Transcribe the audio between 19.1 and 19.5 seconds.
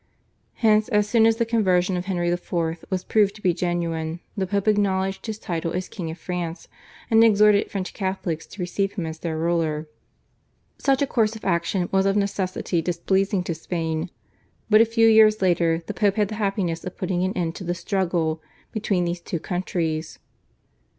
two